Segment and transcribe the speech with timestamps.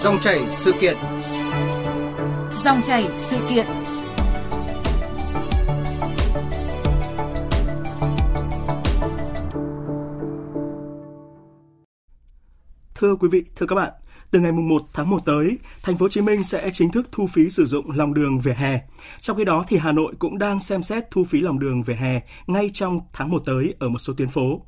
[0.00, 0.96] Dòng chảy sự kiện.
[2.64, 3.66] Dòng chảy sự kiện.
[12.94, 13.92] Thưa quý vị, thưa các bạn,
[14.30, 17.26] từ ngày 1 tháng 1 tới, thành phố Hồ Chí Minh sẽ chính thức thu
[17.26, 18.80] phí sử dụng lòng đường về hè.
[19.20, 21.94] Trong khi đó thì Hà Nội cũng đang xem xét thu phí lòng đường về
[21.94, 24.60] hè ngay trong tháng 1 tới ở một số tuyến phố.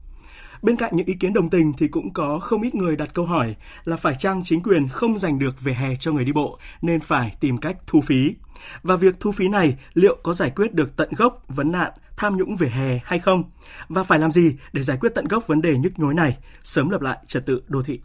[0.62, 3.26] Bên cạnh những ý kiến đồng tình thì cũng có không ít người đặt câu
[3.26, 6.58] hỏi là phải chăng chính quyền không giành được về hè cho người đi bộ
[6.82, 8.34] nên phải tìm cách thu phí.
[8.82, 12.36] Và việc thu phí này liệu có giải quyết được tận gốc vấn nạn tham
[12.36, 13.44] nhũng về hè hay không?
[13.88, 16.90] Và phải làm gì để giải quyết tận gốc vấn đề nhức nhối này, sớm
[16.90, 18.00] lập lại trật tự đô thị?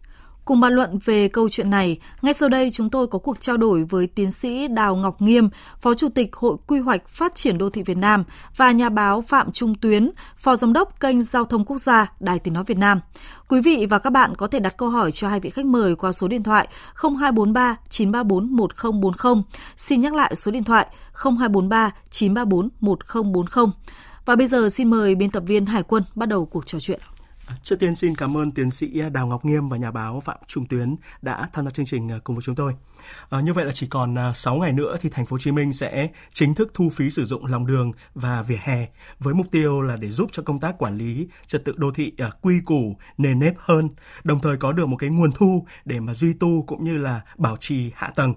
[0.45, 3.57] Cùng bàn luận về câu chuyện này, ngay sau đây chúng tôi có cuộc trao
[3.57, 5.49] đổi với tiến sĩ Đào Ngọc Nghiêm,
[5.81, 8.23] Phó Chủ tịch Hội Quy hoạch Phát triển Đô thị Việt Nam
[8.57, 12.39] và nhà báo Phạm Trung Tuyến, Phó Giám đốc kênh Giao thông Quốc gia Đài
[12.39, 12.99] Tiếng Nói Việt Nam.
[13.47, 15.95] Quý vị và các bạn có thể đặt câu hỏi cho hai vị khách mời
[15.95, 19.43] qua số điện thoại 0243 934 1040.
[19.77, 23.65] Xin nhắc lại số điện thoại 0243 934 1040.
[24.25, 26.99] Và bây giờ xin mời biên tập viên Hải quân bắt đầu cuộc trò chuyện.
[27.63, 30.65] Trước tiên xin cảm ơn tiến sĩ Đào Ngọc Nghiêm và nhà báo Phạm Trung
[30.65, 32.73] Tuyến đã tham gia chương trình ờ, cùng với chúng tôi.
[33.29, 35.51] À, như vậy là chỉ còn ờ, 6 ngày nữa thì thành phố Hồ Chí
[35.51, 38.87] Minh sẽ chính thức thu phí sử dụng lòng đường và vỉa hè
[39.19, 42.13] với mục tiêu là để giúp cho công tác quản lý trật tự đô thị
[42.41, 43.89] quy củ, nền nếp hơn,
[44.23, 47.21] đồng thời có được một cái nguồn thu để mà duy tu cũng như là
[47.37, 48.33] bảo trì hạ tầng.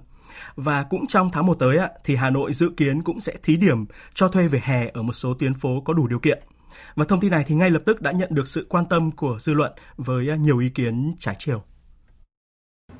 [0.56, 3.86] Và cũng trong tháng 1 tới thì Hà Nội dự kiến cũng sẽ thí điểm
[4.14, 6.38] cho thuê về hè ở một số tuyến phố có đủ điều kiện.
[6.94, 9.36] Và thông tin này thì ngay lập tức đã nhận được sự quan tâm của
[9.38, 11.62] dư luận với à, nhiều ý kiến trái chiều.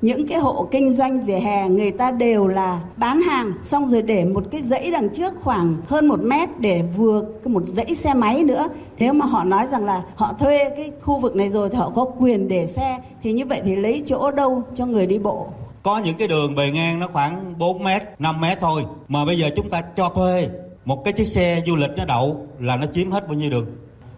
[0.01, 4.01] Những cái hộ kinh doanh vỉa hè người ta đều là bán hàng xong rồi
[4.01, 8.13] để một cái dãy đằng trước khoảng hơn một mét để vừa một dãy xe
[8.13, 8.69] máy nữa.
[8.97, 11.89] Nếu mà họ nói rằng là họ thuê cái khu vực này rồi thì họ
[11.95, 15.47] có quyền để xe thì như vậy thì lấy chỗ đâu cho người đi bộ?
[15.83, 18.83] Có những cái đường bề ngang nó khoảng 4 mét 5 mét thôi.
[19.07, 20.49] Mà bây giờ chúng ta cho thuê
[20.89, 23.67] một cái chiếc xe du lịch nó đậu là nó chiếm hết bao nhiêu đường?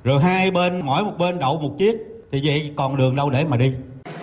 [0.04, 1.96] Rồi hai bên mỗi một bên đậu một chiếc
[2.32, 3.74] thì vậy còn đường đâu để mà đi?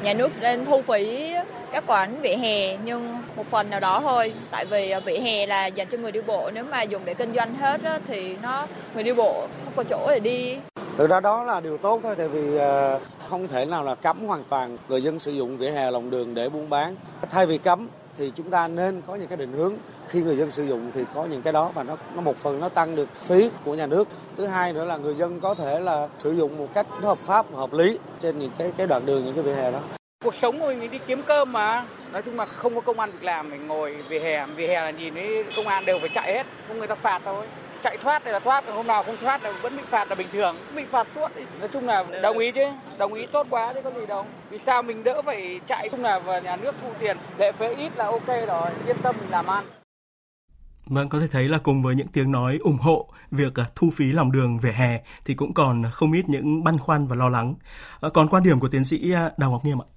[0.03, 1.35] Nhà nước nên thu phí
[1.73, 4.33] các quán vỉa hè nhưng một phần nào đó thôi.
[4.51, 6.51] Tại vì vỉa hè là dành cho người đi bộ.
[6.55, 10.07] Nếu mà dùng để kinh doanh hết thì nó người đi bộ không có chỗ
[10.09, 10.57] để đi.
[10.97, 14.27] Thực ra đó là điều tốt thôi tại vì ờ, không thể nào là cấm
[14.27, 16.95] hoàn toàn người dân sử dụng vỉa hè lòng đường để buôn bán.
[17.31, 17.89] Thay vì cấm
[18.19, 19.75] thì chúng ta nên có những cái định hướng
[20.09, 22.61] khi người dân sử dụng thì có những cái đó và nó nó một phần
[22.61, 24.09] nó tăng được phí của nhà nước.
[24.37, 27.19] Thứ hai nữa là người dân có thể là sử dụng một cách nó hợp
[27.19, 29.79] pháp hợp lý trên những cái cái đoạn đường những cái vỉa hè đó.
[30.25, 31.87] Cuộc sống của mình, mình đi kiếm cơm mà.
[32.13, 34.47] Nói chung là không có công an việc làm mình ngồi vỉa hè.
[34.47, 36.47] Vỉa hè là nhìn thấy công an đều phải chạy hết.
[36.69, 37.47] Không người ta phạt thôi.
[37.83, 40.29] Chạy thoát thì là thoát hôm nào không thoát là vẫn bị phạt là bình
[40.33, 40.57] thường.
[40.75, 41.29] Bị phạt suốt
[41.61, 42.65] nói chung là đồng ý chứ.
[42.99, 44.25] Đồng ý tốt quá chứ có gì đâu.
[44.51, 45.89] Vì sao mình đỡ phải chạy?
[45.89, 48.71] Chung là nhà nước thu tiền lệ phí ít là ok rồi.
[48.87, 49.65] Yên tâm mình làm ăn.
[50.91, 53.89] Vâng, có thể thấy là cùng với những tiếng nói ủng hộ việc à, thu
[53.93, 57.29] phí lòng đường về hè thì cũng còn không ít những băn khoăn và lo
[57.29, 57.55] lắng.
[58.01, 59.89] À, còn quan điểm của tiến sĩ à, Đào Ngọc Nghiêm ạ?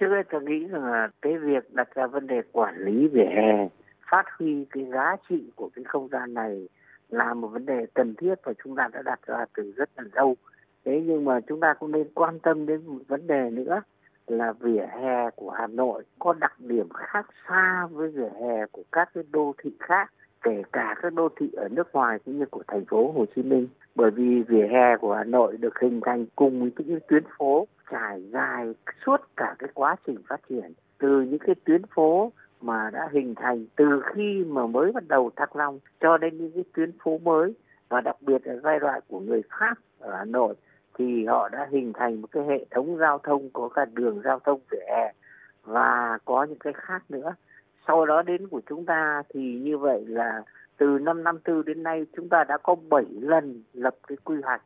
[0.00, 3.26] Trước hết tôi nghĩ rằng là cái việc đặt ra vấn đề quản lý về
[3.36, 3.68] hè,
[4.10, 6.68] phát huy cái giá trị của cái không gian này
[7.08, 10.04] là một vấn đề cần thiết và chúng ta đã đặt ra từ rất là
[10.12, 10.36] lâu.
[10.84, 13.82] Thế nhưng mà chúng ta cũng nên quan tâm đến một vấn đề nữa
[14.26, 18.82] là vỉa hè của Hà Nội có đặc điểm khác xa với vỉa hè của
[18.92, 20.12] các cái đô thị khác
[20.46, 23.42] kể cả các đô thị ở nước ngoài cũng như của thành phố Hồ Chí
[23.42, 23.68] Minh.
[23.94, 27.66] Bởi vì vỉa hè của Hà Nội được hình thành cùng với những tuyến phố
[27.90, 28.74] trải dài
[29.06, 30.72] suốt cả cái quá trình phát triển.
[30.98, 35.30] Từ những cái tuyến phố mà đã hình thành từ khi mà mới bắt đầu
[35.36, 37.54] Thăng Long cho đến những cái tuyến phố mới
[37.88, 40.54] và đặc biệt là giai đoạn của người Pháp ở Hà Nội
[40.98, 44.38] thì họ đã hình thành một cái hệ thống giao thông, có cả đường giao
[44.38, 45.12] thông vỉa hè
[45.64, 47.34] và có những cái khác nữa
[47.86, 50.42] sau đó đến của chúng ta thì như vậy là
[50.76, 54.36] từ năm năm tư đến nay chúng ta đã có 7 lần lập cái quy
[54.44, 54.62] hoạch.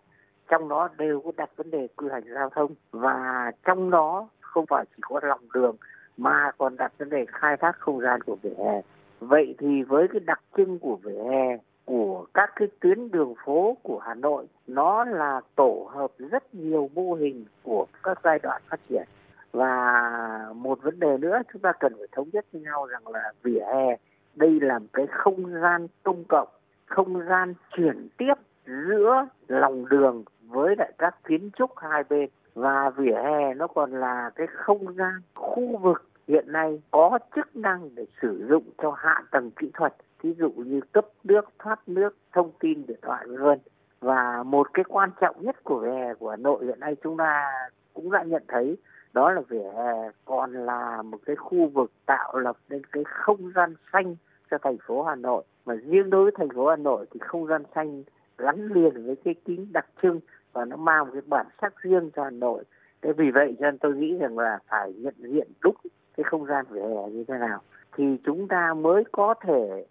[0.49, 2.75] Trong đó đều có đặt vấn đề quy hoạch giao thông.
[2.91, 5.77] Và trong đó không phải chỉ có lòng đường,
[6.17, 8.83] mà còn đặt vấn đề khai thác không gian của vỉa hè.
[9.21, 13.77] Vậy thì với cái đặc trưng của vỉa hè, của các cái tuyến đường phố
[13.83, 18.63] của Hà Nội, nó là tổ hợp rất nhiều mô hình của các giai đoạn
[18.69, 19.05] phát triển
[19.53, 23.33] và một vấn đề nữa, chúng ta cần phải thống nhất với nhau rằng là
[23.43, 23.97] vỉa hè,
[24.35, 26.49] đây là một cái không gian công cộng,
[26.87, 28.35] không gian chuyển tiếp
[28.67, 32.31] giữa lòng đường với lại các kiến trúc hai bên.
[32.55, 37.57] Và vỉa hè nó còn là cái không gian khu vực hiện nay có chức
[37.57, 41.89] năng để sử dụng cho hạ tầng kỹ thuật ví dụ như cấp nước, thoát
[41.89, 43.59] nước, thông tin điện thoại, vân vân.
[44.01, 47.17] Và một cái quan trọng nhất của vỉa hè của Hà Nội hiện nay chúng
[47.17, 47.53] ta
[47.95, 48.77] cũng đã nhận thấy
[49.13, 53.53] đó là vỉa hè còn là một cái khu vực tạo lập nên cái không
[53.55, 54.17] gian xanh
[54.51, 55.45] cho thành phố Hà Nội.
[55.67, 58.03] Mà riêng đối với thành phố Hà Nội thì không gian xanh
[58.39, 60.21] gắn liền với cái kính đặc trưng
[60.53, 62.65] và nó mang một cái bản sắc riêng cho Hà Nội.
[63.03, 65.77] Thế vì vậy cho nên tôi nghĩ rằng là phải nhận diện đúng
[66.17, 67.61] cái không gian vỉa hè như thế nào.
[67.97, 69.87] Thì chúng ta mới có thể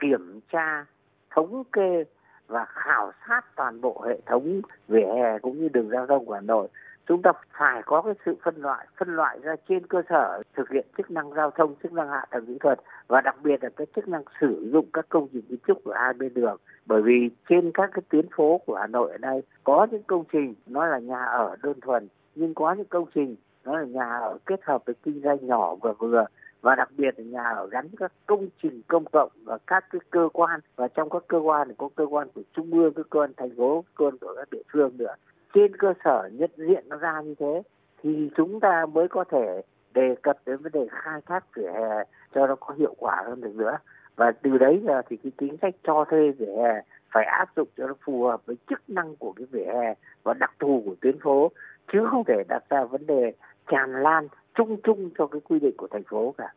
[0.00, 0.86] kiểm tra,
[1.30, 2.04] thống kê
[2.46, 6.34] và khảo sát toàn bộ hệ thống vỉa hè cũng như đường giao thông của
[6.34, 6.68] Hà Nội
[7.10, 10.70] chúng ta phải có cái sự phân loại phân loại ra trên cơ sở thực
[10.70, 13.70] hiện chức năng giao thông, chức năng hạ tầng kỹ thuật và đặc biệt là
[13.76, 16.56] cái chức năng sử dụng các công trình kiến trúc của hai bên đường.
[16.86, 20.24] Bởi vì trên các cái tuyến phố của Hà Nội ở đây có những công
[20.32, 24.18] trình nó là nhà ở đơn thuần, nhưng có những công trình nó là nhà
[24.18, 26.24] ở kết hợp với kinh doanh nhỏ và vừa.
[26.60, 30.00] Và đặc biệt là nhà ở gắn các công trình công cộng và các cái
[30.10, 30.60] cơ quan.
[30.76, 33.56] Và trong các cơ quan thì có cơ quan của trung ương, cơ quan thành
[33.56, 35.14] phố, cơ quan của các địa phương nữa
[35.54, 37.62] trên cơ sở nhận diện nó ra như thế
[38.02, 39.62] thì chúng ta mới có thể
[39.94, 42.04] đề cập đến vấn đề khai thác vỉa hè
[42.34, 43.78] cho nó có hiệu quả hơn được nữa
[44.16, 46.82] và từ đấy giờ thì cái chính sách cho thuê vỉa hè
[47.12, 50.34] phải áp dụng cho nó phù hợp với chức năng của cái vỉa hè và
[50.34, 51.50] đặc thù của tuyến phố
[51.92, 53.32] chứ không thể đặt ra vấn đề
[53.70, 56.54] tràn lan chung chung cho cái quy định của thành phố cả.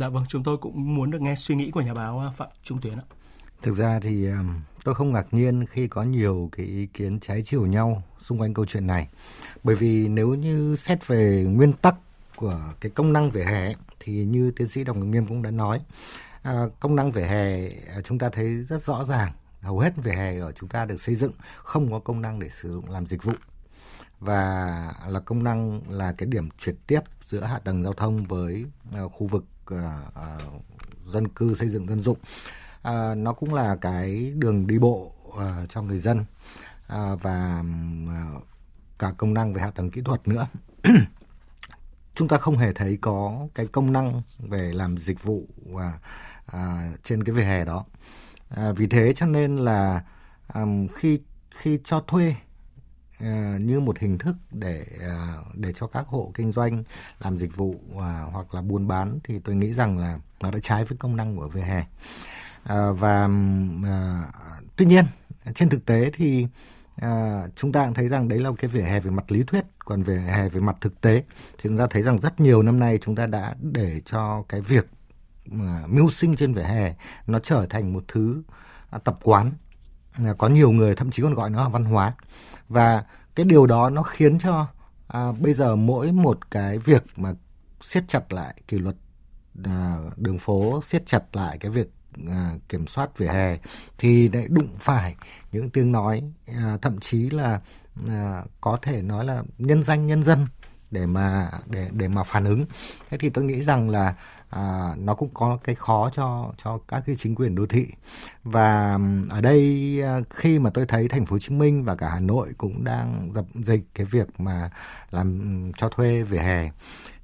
[0.00, 2.48] Dạ vâng, chúng tôi cũng muốn được nghe suy nghĩ của nhà báo à, Phạm
[2.62, 3.06] Trung Tuyến ạ.
[3.62, 4.28] Thực ra thì
[4.86, 8.54] tôi không ngạc nhiên khi có nhiều cái ý kiến trái chiều nhau xung quanh
[8.54, 9.08] câu chuyện này.
[9.62, 11.94] Bởi vì nếu như xét về nguyên tắc
[12.36, 15.80] của cái công năng vỉa hè thì như tiến sĩ Đồng Nghiêm cũng đã nói,
[16.42, 19.32] à, công năng vỉa hè à, chúng ta thấy rất rõ ràng.
[19.60, 22.48] Hầu hết vỉa hè ở chúng ta được xây dựng không có công năng để
[22.50, 23.32] sử dụng làm dịch vụ
[24.20, 28.64] và là công năng là cái điểm chuyển tiếp giữa hạ tầng giao thông với
[29.04, 29.44] uh, khu vực
[29.74, 29.78] uh,
[30.08, 30.62] uh,
[31.06, 32.18] dân cư xây dựng dân dụng
[32.86, 35.38] à, nó cũng là cái đường đi bộ uh,
[35.68, 36.24] cho người dân
[36.86, 37.64] à, và
[38.36, 38.42] uh,
[38.98, 40.46] cả công năng về hạ tầng kỹ thuật nữa.
[42.14, 45.48] Chúng ta không hề thấy có cái công năng về làm dịch vụ
[45.78, 45.92] à,
[46.46, 47.84] à, trên cái vỉa hè đó.
[48.48, 50.04] À, vì thế cho nên là
[50.54, 52.34] um, khi khi cho thuê
[53.20, 56.84] à, như một hình thức để à, để cho các hộ kinh doanh
[57.18, 60.58] làm dịch vụ à, hoặc là buôn bán thì tôi nghĩ rằng là nó đã
[60.62, 61.86] trái với công năng của vỉa hè.
[62.68, 63.28] À, và
[63.84, 64.24] à,
[64.76, 65.04] tuy nhiên
[65.54, 66.46] trên thực tế thì
[66.96, 69.64] à, chúng ta cũng thấy rằng đấy là cái vỉa hè về mặt lý thuyết
[69.78, 71.22] còn về hè về mặt thực tế
[71.52, 74.60] thì chúng ta thấy rằng rất nhiều năm nay chúng ta đã để cho cái
[74.60, 74.86] việc
[75.52, 76.94] à, mưu sinh trên vỉa hè
[77.26, 78.42] nó trở thành một thứ
[78.90, 79.52] à, tập quán.
[80.12, 82.12] À, có nhiều người thậm chí còn gọi nó là văn hóa.
[82.68, 83.04] Và
[83.34, 84.66] cái điều đó nó khiến cho
[85.08, 87.32] à, bây giờ mỗi một cái việc mà
[87.80, 88.96] siết chặt lại kỷ luật
[89.64, 91.90] à, đường phố siết chặt lại cái việc
[92.30, 93.58] À, kiểm soát vỉa hè
[93.98, 95.16] thì lại đụng phải
[95.52, 97.60] những tiếng nói à, thậm chí là
[98.08, 100.46] à, có thể nói là nhân danh nhân dân
[100.90, 102.64] để mà để để mà phản ứng.
[103.10, 104.14] Thế thì tôi nghĩ rằng là
[104.50, 107.86] à, nó cũng có cái khó cho cho các cái chính quyền đô thị.
[108.44, 108.98] Và
[109.30, 112.52] ở đây khi mà tôi thấy thành phố Hồ Chí Minh và cả Hà Nội
[112.58, 114.70] cũng đang dập dịch cái việc mà
[115.10, 116.70] làm cho thuê vỉa hè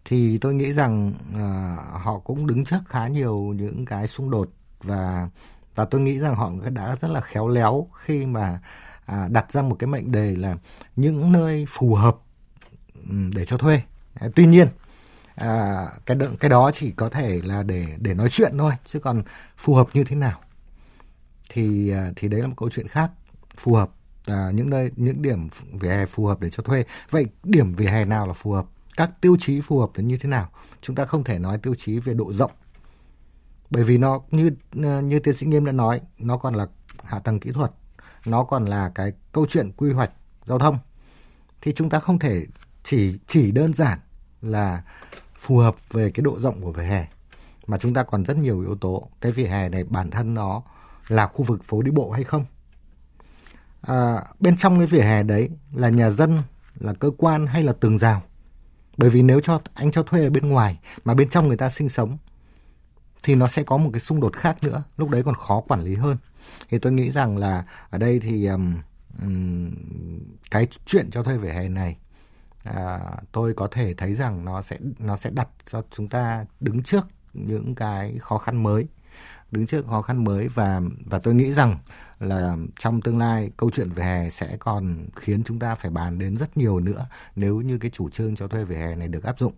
[0.05, 4.50] thì tôi nghĩ rằng à, họ cũng đứng trước khá nhiều những cái xung đột
[4.82, 5.29] và
[5.75, 8.61] và tôi nghĩ rằng họ đã rất là khéo léo khi mà
[9.06, 10.56] à, đặt ra một cái mệnh đề là
[10.96, 12.17] những nơi phù hợp
[13.34, 13.82] để cho thuê.
[14.14, 14.69] À, tuy nhiên
[15.35, 19.23] à, cái cái đó chỉ có thể là để để nói chuyện thôi chứ còn
[19.57, 20.40] phù hợp như thế nào?
[21.50, 23.11] Thì à, thì đấy là một câu chuyện khác.
[23.57, 23.90] Phù hợp
[24.26, 26.85] à, những nơi những điểm vỉa hè phù hợp để cho thuê.
[27.11, 28.66] Vậy điểm vỉa hè nào là phù hợp?
[28.97, 30.49] Các tiêu chí phù hợp là như thế nào?
[30.83, 32.50] Chúng ta không thể nói tiêu chí về độ rộng
[33.73, 34.50] bởi vì nó như
[34.83, 36.67] ờ, như tiến sĩ nghiêm đã nói nó còn là
[37.05, 37.73] hạ tầng kỹ thuật
[38.26, 40.11] nó còn là cái câu chuyện quy hoạch
[40.45, 40.79] giao thông.
[41.61, 42.47] Thì chúng ta không thể
[42.83, 43.99] chỉ chỉ đơn giản
[44.43, 44.83] là
[45.35, 47.09] phù hợp về cái độ rộng của vỉa hè
[47.67, 49.09] mà chúng ta còn rất nhiều yếu tố.
[49.21, 50.62] Cái vỉa hè này bản thân nó
[51.09, 52.45] là khu vực phố đi bộ hay không?
[53.81, 56.43] À, bên trong cái vỉa hè đấy là nhà dân
[56.75, 58.23] là cơ quan hay là tường rào?
[58.97, 61.69] Bởi vì nếu cho anh cho thuê ở bên ngoài mà bên trong người ta
[61.69, 62.19] sinh sống
[63.23, 65.83] thì nó sẽ có một cái xung đột khác nữa lúc đấy còn khó quản
[65.83, 66.17] lý hơn.
[66.71, 68.75] Thì tôi nghĩ rằng là ở đây thì um,
[70.50, 71.97] cái chuyện cho thuê vỉa hè này
[72.64, 73.00] à,
[73.33, 77.07] tôi có thể thấy rằng nó sẽ nó sẽ đặt cho chúng ta đứng trước
[77.33, 78.87] những cái khó khăn mới
[79.50, 81.76] đứng trước khó khăn mới và và tôi nghĩ rằng
[82.21, 86.19] là trong tương lai câu chuyện về hè sẽ còn khiến chúng ta phải bàn
[86.19, 89.25] đến rất nhiều nữa nếu như cái chủ trương cho thuê về hè này được
[89.25, 89.52] áp dụng.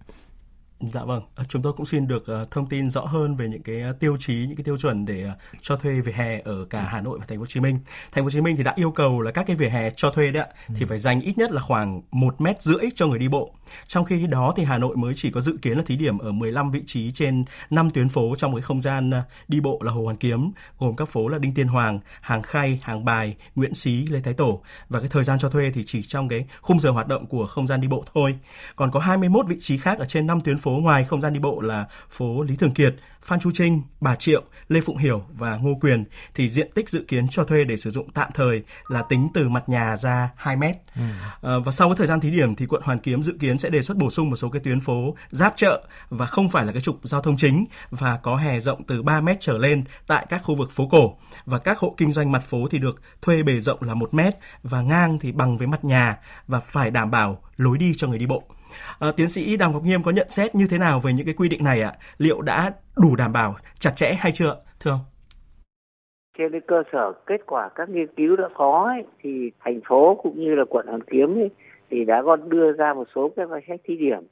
[0.80, 3.62] Dạ vâng, ờ, chúng tôi cũng xin được uh, thông tin rõ hơn về những
[3.62, 5.30] cái uh, tiêu chí, những cái tiêu chuẩn để uh,
[5.62, 7.78] cho thuê vỉa hè ở cả Hà Nội và Thành phố Hồ Chí Minh.
[8.12, 10.10] Thành phố Hồ Chí Minh thì đã yêu cầu là các cái vỉa hè cho
[10.10, 10.74] thuê đấy ạ, ừ.
[10.78, 13.54] thì phải dành ít nhất là khoảng một mét rưỡi cho người đi bộ
[13.86, 16.32] Trong khi đó thì Hà Nội mới chỉ có dự kiến là thí điểm ở
[16.32, 19.92] 15 vị trí trên 5 tuyến phố trong cái không gian à, đi bộ là
[19.92, 23.74] Hồ Hoàn Kiếm, gồm các phố là Đinh Tiên Hoàng, Hàng Khay, Hàng Bài, Nguyễn
[23.74, 26.80] Xí, Lê Thái Tổ và cái thời gian cho thuê thì chỉ trong cái khung
[26.80, 28.38] giờ hoạt động của không gian đi bộ thôi.
[28.76, 31.38] Còn có 21 vị trí khác ở trên 5 tuyến phố ngoài không gian đi
[31.38, 35.56] bộ là phố Lý Thường Kiệt, Phan Chu Trinh, Bà Triệu, Lê Phụng Hiểu và
[35.56, 36.04] Ngô Quyền
[36.34, 39.48] thì diện tích dự kiến cho thuê để sử dụng tạm thời là tính từ
[39.48, 40.76] mặt nhà ra 2 mét.
[40.96, 41.02] Ừ.
[41.42, 43.68] À, và sau cái thời gian thí điểm thì quận Hoàn Kiếm dự kiến sẽ
[43.70, 46.72] đề xuất bổ sung một số cái tuyến phố giáp chợ và không phải là
[46.72, 50.26] cái trục giao thông chính và có hè rộng từ 3 mét trở lên tại
[50.28, 51.16] các khu vực phố cổ
[51.46, 54.34] và các hộ kinh doanh mặt phố thì được thuê bề rộng là 1 mét
[54.62, 56.18] và ngang thì bằng với mặt nhà
[56.48, 58.42] và phải đảm bảo lối đi cho người đi bộ.
[58.98, 61.34] À, tiến sĩ Đàm Ngọc Nghiêm có nhận xét như thế nào về những cái
[61.34, 61.92] quy định này ạ?
[62.18, 65.00] Liệu đã đủ đảm bảo chặt chẽ hay chưa, thưa ông?
[66.38, 70.20] trên cái cơ sở kết quả các nghiên cứu đã có ấy, thì thành phố
[70.22, 71.50] cũng như là quận Hoàn Kiếm ấy,
[71.90, 74.22] thì đã còn đưa ra một số các danh sách thí điểm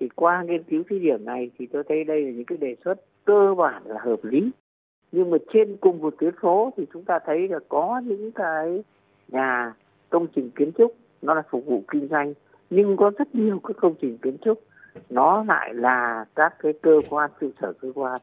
[0.00, 2.76] thì qua nghiên cứu thí điểm này thì tôi thấy đây là những cái đề
[2.84, 2.94] xuất
[3.24, 4.50] cơ bản là hợp lý
[5.12, 8.82] nhưng mà trên cùng một tuyến phố thì chúng ta thấy là có những cái
[9.28, 9.72] nhà
[10.10, 12.34] công trình kiến trúc nó là phục vụ kinh doanh
[12.70, 14.60] nhưng có rất nhiều các công trình kiến trúc,
[15.10, 18.20] nó lại là các cái cơ quan, trụ sở cơ quan.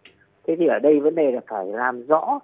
[0.48, 2.40] Thế thì ở đây vấn đề là phải làm rõ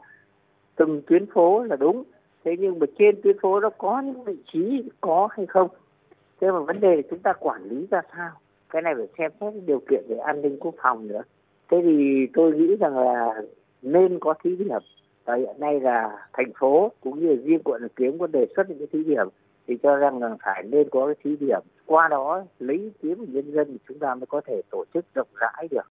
[0.76, 2.04] từng tuyến phố là đúng.
[2.46, 5.68] Thế nhưng mà trên tuyến phố nó có những vị trí có hay không?
[6.42, 8.32] Thế mà vấn đề là chúng ta quản lý ra sao?
[8.70, 11.22] Cái này phải xem xét điều kiện về an ninh quốc phòng nữa.
[11.72, 13.42] Thế thì tôi nghĩ rằng là
[13.82, 14.82] nên có thí điểm.
[15.26, 18.70] Và hiện nay là thành phố cũng như là riêng quận kiếm có đề xuất
[18.70, 19.28] những cái thí điểm.
[19.68, 23.26] Thì cho rằng là phải nên có cái thí điểm qua đó, lấy ý kiến
[23.28, 25.93] nhân dân chúng ta mới có thể tổ chức rộng rãi được.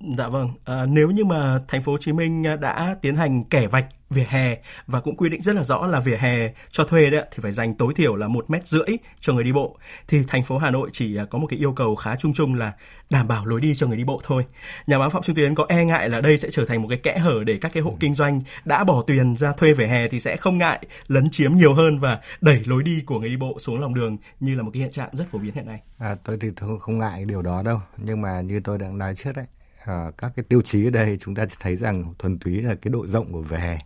[0.00, 3.66] Dạ vâng, à, nếu như mà thành phố Hồ Chí Minh đã tiến hành kẻ
[3.66, 7.10] vạch vỉa hè và cũng quy định rất là rõ là vỉa hè cho thuê
[7.10, 8.86] đấy thì phải dành tối thiểu là một mét rưỡi
[9.20, 9.76] cho người đi bộ
[10.08, 12.72] thì thành phố Hà Nội chỉ có một cái yêu cầu khá chung chung là
[13.10, 14.46] đảm bảo lối đi cho người đi bộ thôi.
[14.86, 16.98] Nhà báo Phạm Trung Tiến có e ngại là đây sẽ trở thành một cái
[16.98, 20.08] kẽ hở để các cái hộ kinh doanh đã bỏ tiền ra thuê vỉa hè
[20.08, 23.36] thì sẽ không ngại lấn chiếm nhiều hơn và đẩy lối đi của người đi
[23.36, 25.80] bộ xuống lòng đường như là một cái hiện trạng rất phổ biến hiện nay.
[25.98, 29.14] À, tôi thì không, không ngại điều đó đâu nhưng mà như tôi đã nói
[29.14, 29.46] trước đấy
[29.84, 32.90] à, các cái tiêu chí ở đây chúng ta thấy rằng thuần túy là cái
[32.90, 33.78] độ rộng của vỉa hè.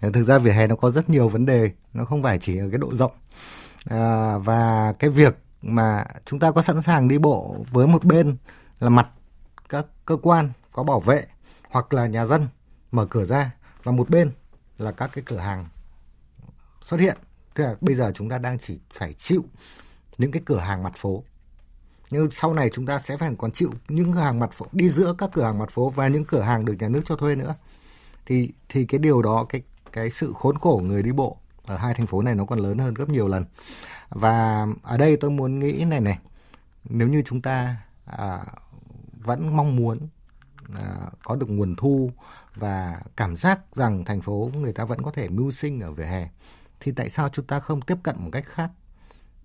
[0.00, 2.58] Ờ, thực ra vỉa hè nó có rất nhiều vấn đề nó không phải chỉ
[2.58, 3.12] ở cái độ rộng.
[3.84, 8.36] À, và cái việc mà chúng ta có sẵn sàng đi bộ với một bên
[8.80, 9.08] là mặt
[9.68, 11.26] các cơ quan có bảo vệ
[11.70, 12.46] hoặc là nhà dân
[12.92, 14.30] mở cửa ra và một bên
[14.78, 15.68] là các cái cửa hàng
[16.82, 17.16] xuất hiện.
[17.54, 19.44] Tức là bây giờ chúng ta đang chỉ phải chịu
[20.18, 21.24] những cái cửa hàng mặt phố
[22.10, 24.90] nhưng sau này chúng ta sẽ phải còn chịu những cửa hàng mặt phố đi
[24.90, 27.36] giữa các cửa hàng mặt phố và những cửa hàng được nhà nước cho thuê
[27.36, 27.54] nữa.
[28.26, 29.62] Thì thì cái điều đó cái
[29.92, 31.36] cái sự khốn khổ người đi bộ
[31.66, 33.44] ở hai thành phố này nó còn lớn hơn gấp nhiều lần.
[34.08, 36.18] Và ở đây tôi muốn nghĩ này này
[36.84, 38.44] nếu như chúng ta à,
[39.12, 39.98] vẫn mong muốn
[40.74, 42.10] à, có được nguồn thu
[42.54, 46.04] và cảm giác rằng thành phố người ta vẫn có thể mưu sinh ở vỉa
[46.04, 46.28] hè
[46.80, 48.70] thì tại sao chúng ta không tiếp cận một cách khác?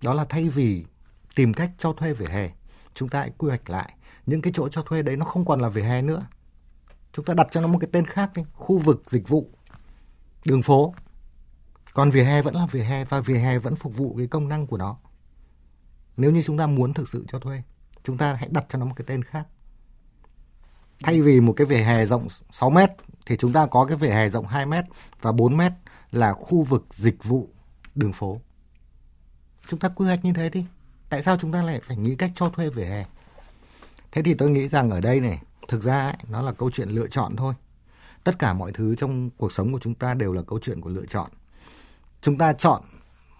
[0.02, 0.84] Đó là thay vì
[1.36, 2.50] tìm cách cho thuê vỉa hè.
[2.94, 3.94] Chúng ta hãy quy hoạch lại.
[4.26, 6.26] Những cái chỗ cho thuê đấy nó không còn là vỉa hè nữa.
[7.12, 8.42] Chúng ta đặt cho nó một cái tên khác đi.
[8.52, 9.50] Khu vực dịch vụ.
[10.44, 10.94] Đường phố.
[11.94, 14.48] Còn vỉa hè vẫn là vỉa hè và vỉa hè vẫn phục vụ cái công
[14.48, 14.96] năng của nó.
[16.16, 17.62] Nếu như chúng ta muốn thực sự cho thuê,
[18.04, 19.46] chúng ta hãy đặt cho nó một cái tên khác.
[21.02, 22.90] Thay vì một cái vỉa hè rộng 6 mét,
[23.26, 24.84] thì chúng ta có cái vỉa hè rộng 2 mét
[25.20, 25.72] và 4 mét
[26.10, 27.48] là khu vực dịch vụ
[27.94, 28.40] đường phố.
[29.68, 30.66] Chúng ta quy hoạch như thế đi
[31.14, 33.04] tại sao chúng ta lại phải nghĩ cách cho thuê vỉa hè?
[34.12, 36.88] Thế thì tôi nghĩ rằng ở đây này thực ra ấy, nó là câu chuyện
[36.88, 37.54] lựa chọn thôi.
[38.24, 40.90] Tất cả mọi thứ trong cuộc sống của chúng ta đều là câu chuyện của
[40.90, 41.30] lựa chọn.
[42.20, 42.82] Chúng ta chọn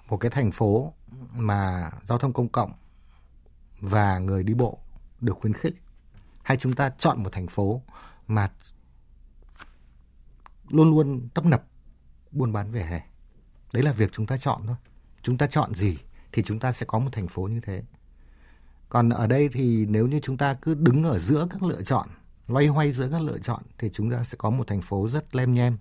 [0.09, 0.93] một cái thành phố
[1.33, 2.73] mà giao thông công cộng
[3.81, 4.78] và người đi bộ
[5.21, 5.75] được khuyến khích.
[6.43, 7.83] Hay chúng ta chọn một thành phố
[8.26, 8.50] mà
[10.69, 11.64] luôn luôn tấp nập
[12.31, 13.02] buôn bán vỉa hè?
[13.73, 14.76] Đấy là việc chúng ta chọn thôi.
[15.23, 15.97] Chúng ta chọn gì?
[16.35, 17.83] Thì chúng ta sẽ có một thành phố như thế.
[18.88, 22.09] Còn ở đây thì nếu như chúng ta cứ đứng ở giữa các lựa chọn,
[22.49, 25.35] loay hoay giữa các lựa chọn thì chúng ta sẽ có một thành phố rất
[25.37, 25.79] lem nhem.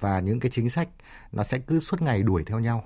[0.00, 0.88] Và những cái chính sách
[1.32, 2.84] nó sẽ cứ suốt ngày đuổi theo nhau.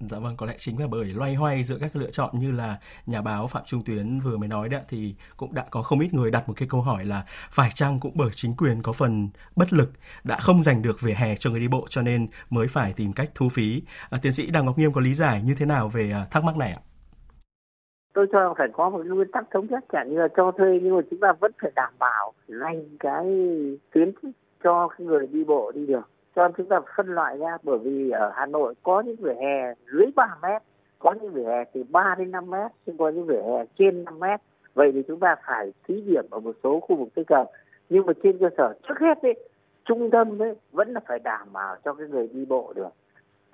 [0.00, 2.78] Dạ vâng, có lẽ chính là bởi loay hoay giữa các lựa chọn như là
[3.06, 6.14] nhà báo Phạm Trung Tuyến vừa mới nói đấy thì cũng đã có không ít
[6.14, 9.28] người đặt một cái câu hỏi là phải chăng cũng bởi chính quyền có phần
[9.56, 9.90] bất lực
[10.24, 13.12] đã không giành được vỉa hè cho người đi bộ cho nên mới phải tìm
[13.12, 13.82] cách thu phí.
[14.10, 16.44] À, tiến sĩ đặng Ngọc Nghiêm có lý giải như thế nào về à, thắc
[16.44, 16.80] mắc này ạ?
[18.14, 20.96] Tôi cho phải có một nguyên tắc thống nhất chẳng như là cho thuê nhưng
[20.96, 23.24] mà chúng ta vẫn phải đảm bảo dành cái
[23.94, 24.12] tuyến
[24.64, 28.10] cho người đi bộ đi được cho nên chúng ta phân loại ra bởi vì
[28.10, 30.62] ở Hà Nội có những vỉa hè dưới 3 mét
[30.98, 34.04] có những vỉa hè từ 3 đến 5 mét nhưng có những vỉa hè trên
[34.04, 34.40] 5 mét.
[34.74, 37.44] Vậy thì chúng ta phải thí điểm ở một số khu vực cây cờ
[37.88, 39.34] nhưng mà trên cơ sở trước hết ấy,
[39.84, 42.88] trung tâm ấy vẫn là phải đảm bảo cho cái người đi bộ được.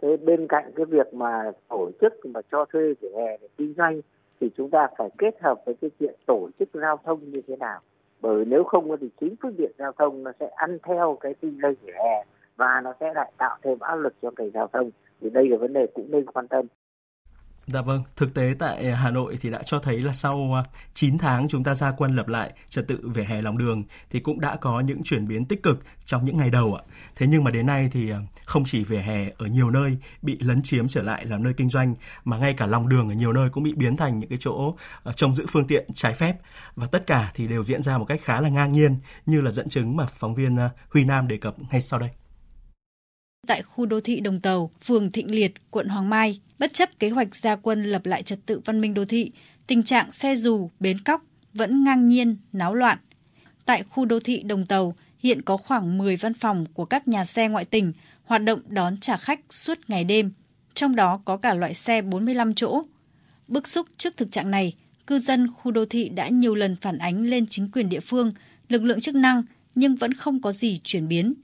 [0.02, 3.74] Thế bên cạnh cái việc mà tổ chức mà cho thuê vỉa hè để kinh
[3.76, 4.00] doanh
[4.40, 7.56] thì chúng ta phải kết hợp với cái chuyện tổ chức giao thông như thế
[7.56, 7.80] nào.
[8.20, 11.58] Bởi nếu không thì chính phương tiện giao thông nó sẽ ăn theo cái kinh
[11.62, 12.24] doanh vỉa hè
[12.60, 14.90] và nó sẽ lại tạo thêm áp lực cho ngành giao thông
[15.20, 16.66] thì đây là vấn đề cũng nên quan tâm.
[17.66, 20.62] Dạ vâng, thực tế tại Hà Nội thì đã cho thấy là sau à,
[20.94, 24.20] 9 tháng chúng ta ra quân lập lại trật tự về hè lòng đường thì
[24.20, 26.82] cũng đã có những chuyển biến tích cực trong những ngày đầu ạ.
[27.16, 30.38] Thế nhưng mà đến nay thì à, không chỉ về hè ở nhiều nơi bị
[30.40, 33.32] lấn chiếm trở lại làm nơi kinh doanh mà ngay cả lòng đường ở nhiều
[33.32, 34.74] nơi cũng bị biến thành những cái chỗ
[35.04, 36.36] à, trông giữ phương tiện trái phép.
[36.74, 39.50] Và tất cả thì đều diễn ra một cách khá là ngang nhiên như là
[39.50, 40.56] dẫn chứng mà phóng viên
[40.90, 42.10] Huy Nam đề cập ngay sau đây
[43.46, 47.10] tại khu đô thị Đồng Tàu, phường Thịnh Liệt, quận Hoàng Mai, bất chấp kế
[47.10, 49.32] hoạch gia quân lập lại trật tự văn minh đô thị,
[49.66, 51.22] tình trạng xe dù, bến cóc
[51.54, 52.98] vẫn ngang nhiên, náo loạn.
[53.64, 57.24] Tại khu đô thị Đồng Tàu, hiện có khoảng 10 văn phòng của các nhà
[57.24, 57.92] xe ngoại tỉnh
[58.24, 60.32] hoạt động đón trả khách suốt ngày đêm,
[60.74, 62.82] trong đó có cả loại xe 45 chỗ.
[63.48, 64.74] Bức xúc trước thực trạng này,
[65.06, 68.32] cư dân khu đô thị đã nhiều lần phản ánh lên chính quyền địa phương,
[68.68, 69.42] lực lượng chức năng
[69.74, 71.34] nhưng vẫn không có gì chuyển biến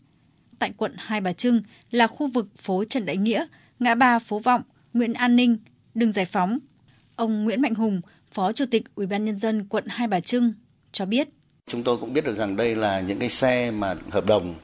[0.58, 3.46] tại quận Hai Bà Trưng là khu vực phố Trần Đại Nghĩa,
[3.78, 5.56] ngã ba Phố Vọng, Nguyễn An Ninh,
[5.94, 6.58] đường Giải Phóng.
[7.16, 8.00] Ông Nguyễn Mạnh Hùng,
[8.32, 10.52] Phó Chủ tịch Ủy ban nhân dân quận Hai Bà Trưng
[10.92, 11.28] cho biết:
[11.66, 14.54] Chúng tôi cũng biết được rằng đây là những cái xe mà hợp đồng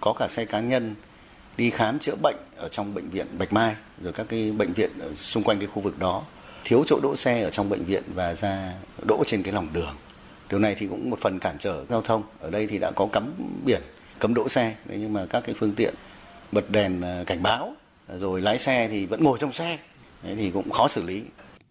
[0.00, 0.94] có cả xe cá nhân
[1.56, 4.90] đi khám chữa bệnh ở trong bệnh viện Bạch Mai rồi các cái bệnh viện
[5.00, 6.22] ở xung quanh cái khu vực đó
[6.64, 8.72] thiếu chỗ đỗ xe ở trong bệnh viện và ra
[9.08, 9.94] đỗ trên cái lòng đường.
[10.50, 12.22] Điều này thì cũng một phần cản trở giao thông.
[12.40, 13.32] Ở đây thì đã có cắm
[13.64, 13.82] biển
[14.22, 15.94] cấm đỗ xe Đấy, nhưng mà các cái phương tiện
[16.52, 17.74] bật đèn à, cảnh báo
[18.14, 19.78] rồi lái xe thì vẫn ngồi trong xe
[20.22, 21.22] Đấy, thì cũng khó xử lý.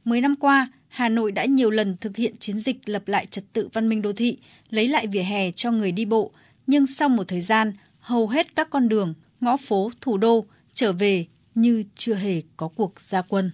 [0.05, 3.43] Mười năm qua, Hà Nội đã nhiều lần thực hiện chiến dịch lập lại trật
[3.53, 4.37] tự văn minh đô thị,
[4.69, 6.31] lấy lại vỉa hè cho người đi bộ,
[6.67, 10.93] nhưng sau một thời gian, hầu hết các con đường, ngõ phố thủ đô trở
[10.93, 13.51] về như chưa hề có cuộc gia quân.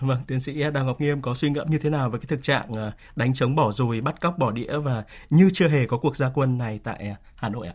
[0.00, 2.42] Vâng, tiến sĩ Đào Ngọc Nghiêm có suy ngẫm như thế nào về cái thực
[2.42, 5.98] trạng à, đánh chống bỏ dùi, bắt cóc bỏ đĩa và như chưa hề có
[5.98, 7.74] cuộc gia quân này tại à, Hà Nội ạ?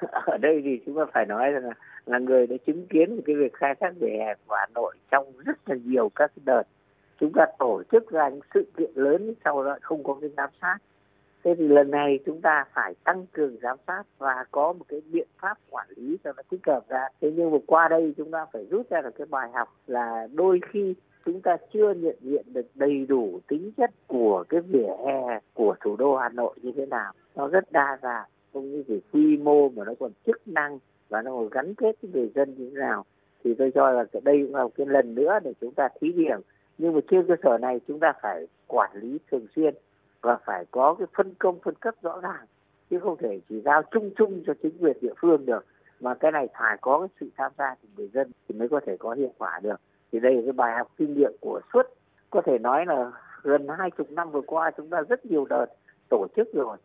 [0.26, 1.74] ở đây thì chúng ta phải nói rằng là,
[2.06, 5.32] là người đã chứng kiến cái việc khai thác vỉa hè của Hà Nội trong
[5.44, 6.62] rất là nhiều các đợt.
[7.20, 10.50] Chúng ta tổ chức ra những sự kiện lớn sau đó không có cái giám
[10.60, 10.78] sát.
[11.44, 15.00] Thế thì lần này chúng ta phải tăng cường giám sát và có một cái
[15.12, 17.08] biện pháp quản lý cho nó thích hợp ra.
[17.20, 20.28] Thế nhưng mà qua đây chúng ta phải rút ra được cái bài học là
[20.34, 20.94] đôi khi
[21.26, 25.74] chúng ta chưa nhận diện được đầy đủ tính chất của cái vỉa hè của
[25.80, 27.12] thủ đô Hà Nội như thế nào.
[27.36, 31.22] Nó rất đa dạng không như chỉ quy mô mà nó còn chức năng và
[31.22, 33.04] nó còn gắn kết với người dân như thế nào.
[33.44, 36.12] Thì tôi cho là đây cũng là một cái lần nữa để chúng ta thí
[36.12, 36.40] điểm.
[36.78, 39.74] Nhưng mà trên cơ sở này chúng ta phải quản lý thường xuyên
[40.20, 42.46] và phải có cái phân công phân cấp rõ ràng.
[42.90, 45.64] Chứ không thể chỉ giao chung chung cho chính quyền địa phương được.
[46.00, 48.80] Mà cái này phải có cái sự tham gia của người dân thì mới có
[48.86, 49.80] thể có hiệu quả được.
[50.12, 51.86] Thì đây là cái bài học kinh nghiệm của suốt.
[52.30, 55.66] Có thể nói là gần hai chục năm vừa qua chúng ta rất nhiều đợt
[56.08, 56.76] tổ chức rồi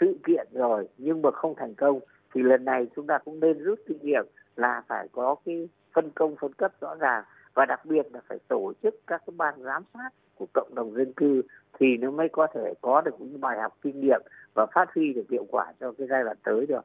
[0.00, 2.00] sự kiện rồi nhưng mà không thành công
[2.34, 4.24] thì lần này chúng ta cũng nên rút kinh nghiệm
[4.56, 8.38] là phải có cái phân công phân cấp rõ ràng và đặc biệt là phải
[8.48, 11.42] tổ chức các cái ban giám sát của cộng đồng dân cư
[11.78, 14.20] thì nó mới có thể có được những bài học kinh nghiệm
[14.54, 16.84] và phát huy được hiệu quả cho cái giai đoạn tới được.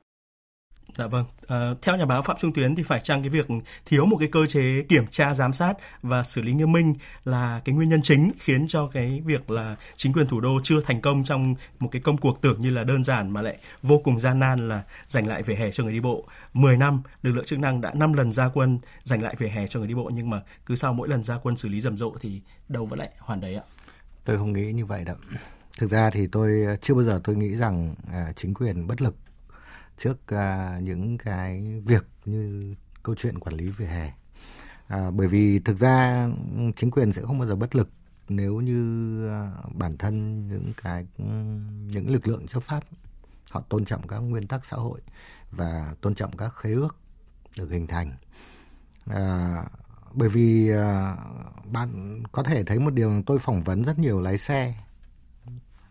[0.98, 1.26] Dạ vâng.
[1.48, 3.48] À, theo nhà báo Phạm Trung Tuyến thì phải chăng cái việc
[3.86, 7.62] thiếu một cái cơ chế kiểm tra giám sát và xử lý nghiêm minh là
[7.66, 11.02] cái nguyên nhân chính khiến cho cái việc là chính quyền thủ đô chưa thành
[11.02, 14.20] công trong một cái công cuộc tưởng như là đơn giản mà lại vô cùng
[14.20, 16.28] gian nan là giành lại vỉa hè cho người đi bộ.
[16.54, 19.68] 10 năm lực lượng chức năng đã 5 lần ra quân giành lại vỉa hè
[19.68, 21.98] cho người đi bộ nhưng mà cứ sau mỗi lần ra quân xử lý rầm
[21.98, 23.64] rộ thì đâu vẫn lại hoàn đấy ạ.
[24.26, 25.16] Tôi không nghĩ như vậy đâu.
[25.78, 29.16] Thực ra thì tôi chưa bao giờ tôi nghĩ rằng à, chính quyền bất lực
[29.98, 34.14] trước uh, những cái việc như câu chuyện quản lý về hè.
[34.88, 36.28] À, bởi vì thực ra
[36.76, 37.90] chính quyền sẽ không bao giờ bất lực
[38.30, 38.82] nếu như
[39.28, 41.08] uh, bản thân những cái
[41.92, 42.84] những lực lượng chấp pháp
[43.50, 45.02] họ tôn trọng các nguyên tắc xã hội
[45.52, 46.96] và tôn trọng các khế ước
[47.58, 48.14] được hình thành.
[49.06, 49.64] À,
[50.14, 51.18] bởi vì à,
[51.66, 54.76] bạn có thể thấy một điều tôi phỏng vấn rất nhiều lái xe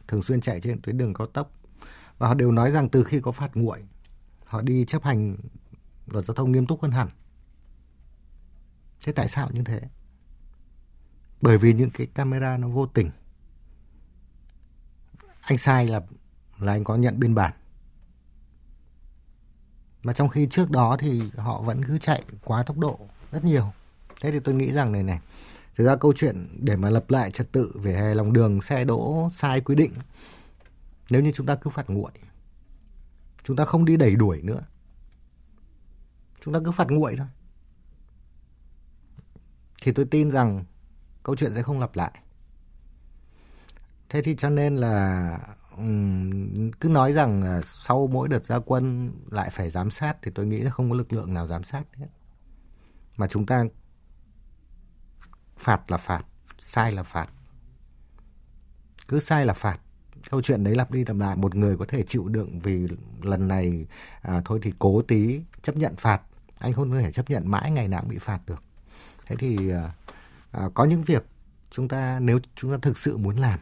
[0.09, 1.51] thường xuyên chạy trên tuyến đường cao tốc
[2.19, 3.79] và họ đều nói rằng từ khi có phạt nguội
[4.55, 5.37] họ đi chấp hành
[6.07, 7.09] luật giao thông nghiêm túc hơn hẳn.
[9.05, 9.81] Thế tại sao như thế?
[11.41, 13.11] Bởi vì những cái camera nó vô tình.
[15.41, 16.01] Anh sai là
[16.59, 17.53] là anh có nhận biên bản.
[20.03, 22.99] Mà trong khi trước đó thì họ vẫn cứ chạy quá tốc độ
[23.33, 23.73] rất nhiều.
[24.21, 25.21] Thế thì tôi nghĩ rằng này này,
[25.77, 28.85] thực ra câu chuyện để mà lập lại trật tự về hè lòng đường, xe
[28.85, 29.93] đỗ sai quy định,
[31.11, 32.13] nếu như chúng ta cứ phạt nguội
[33.45, 34.61] chúng ta không đi đẩy đuổi nữa.
[36.41, 37.27] Chúng ta cứ phạt nguội thôi.
[39.83, 40.65] Thì tôi tin rằng
[41.23, 42.21] câu chuyện sẽ không lặp lại.
[44.09, 45.39] Thế thì cho nên là
[46.81, 50.61] cứ nói rằng sau mỗi đợt gia quân lại phải giám sát thì tôi nghĩ
[50.61, 52.07] là không có lực lượng nào giám sát hết.
[53.17, 53.65] Mà chúng ta
[55.57, 56.25] phạt là phạt,
[56.59, 57.29] sai là phạt.
[59.09, 59.81] Cứ sai là phạt
[60.31, 62.89] câu chuyện đấy lặp đi lặp lại một người có thể chịu đựng vì
[63.23, 63.87] lần này
[64.23, 66.23] à, thôi thì cố tí chấp nhận phạt.
[66.59, 68.63] Anh không thể chấp nhận mãi ngày nào cũng bị phạt được.
[69.27, 69.93] Thế thì à,
[70.51, 71.27] à, có những việc
[71.71, 73.59] chúng ta nếu chúng ta thực sự muốn làm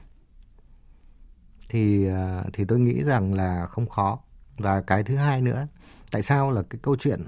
[1.68, 4.18] thì à, thì tôi nghĩ rằng là không khó.
[4.56, 5.66] Và cái thứ hai nữa
[6.10, 7.26] tại sao là cái câu chuyện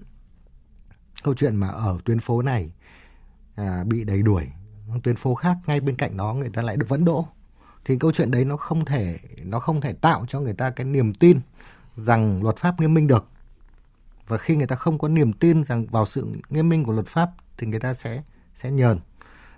[1.22, 2.72] câu chuyện mà ở tuyến phố này
[3.54, 4.48] à, bị đẩy đuổi
[5.02, 7.28] tuyến phố khác ngay bên cạnh đó người ta lại vẫn đỗ?
[7.84, 10.86] Thì câu chuyện đấy nó không thể, nó không thể tạo cho người ta cái
[10.86, 11.40] niềm tin
[11.96, 13.28] rằng luật pháp nghiêm minh được.
[14.28, 17.06] Và khi người ta không có niềm tin rằng vào sự nghiêm minh của luật
[17.06, 18.22] pháp thì người ta sẽ
[18.54, 18.98] sẽ nhờn.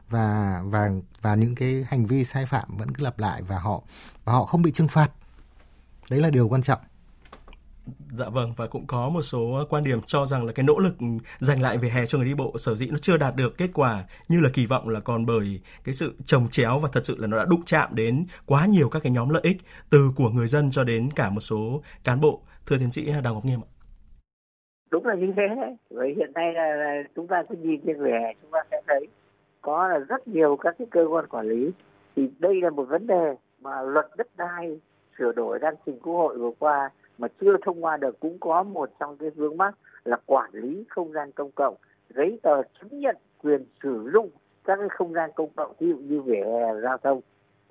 [0.09, 0.91] Và và
[1.23, 3.83] và những cái hành vi sai phạm vẫn cứ lặp lại và họ
[4.25, 5.11] và họ không bị trừng phạt.
[6.11, 6.81] Đấy là điều quan trọng.
[8.19, 10.95] Dạ vâng và cũng có một số quan điểm cho rằng là cái nỗ lực
[11.39, 13.71] giành lại về hè cho người đi bộ sở dĩ nó chưa đạt được kết
[13.75, 17.17] quả như là kỳ vọng là còn bởi cái sự trồng chéo và thật sự
[17.19, 19.57] là nó đã đụng chạm đến quá nhiều các cái nhóm lợi ích
[19.91, 22.41] từ của người dân cho đến cả một số cán bộ.
[22.67, 23.69] Thưa tiến sĩ Đào Ngọc Nghiêm ạ.
[24.91, 25.77] Đúng là như thế đấy.
[25.91, 28.83] Vậy hiện nay là, là chúng ta cứ nhìn trên về hè chúng ta sẽ
[28.87, 29.07] thấy
[29.63, 31.71] có là rất nhiều các cái cơ quan quản lý
[32.17, 34.81] thì đây là một vấn đề mà luật đất đai
[35.19, 38.63] sửa đổi đang trình quốc hội vừa qua mà chưa thông qua được cũng có
[38.63, 39.75] một trong cái vướng mắc
[40.05, 41.75] là quản lý không gian công cộng
[42.15, 44.31] giấy tờ chứng nhận quyền sử dụng
[44.65, 47.21] các cái không gian công cộng ví dụ như vỉa hè giao thông.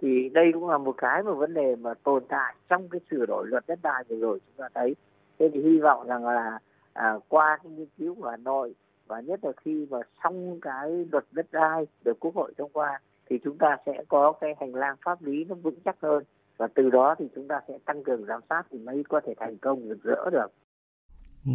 [0.01, 3.25] Thì đây cũng là một cái mà vấn đề mà tồn tại trong cái sửa
[3.25, 4.95] đổi luật đất đai vừa rồi chúng ta thấy.
[5.39, 6.59] Thế thì hy vọng rằng là
[6.93, 8.75] à, qua cái nghiên cứu của hà nội
[9.07, 12.99] và nhất là khi mà xong cái luật đất đai được quốc hội thông qua
[13.29, 16.23] thì chúng ta sẽ có cái hành lang pháp lý nó vững chắc hơn
[16.57, 19.33] và từ đó thì chúng ta sẽ tăng cường giám sát thì mới có thể
[19.39, 20.47] thành công rực rỡ được.